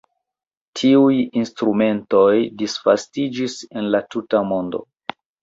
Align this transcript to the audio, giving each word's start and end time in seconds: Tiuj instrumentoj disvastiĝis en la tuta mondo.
Tiuj 0.79 1.17
instrumentoj 1.41 2.31
disvastiĝis 2.63 3.59
en 3.79 3.93
la 3.97 4.03
tuta 4.17 4.43
mondo. 4.55 4.85